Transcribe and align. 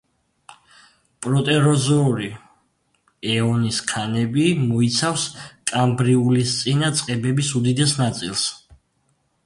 პროტეროზოური 1.25 2.29
ეონის 3.35 3.83
ქანები 3.93 4.49
მოიცავს 4.63 5.27
კამბრიულისწინა 5.75 6.93
წყებების 7.01 7.57
უდიდეს 7.61 7.99
ნაწილს. 8.05 8.53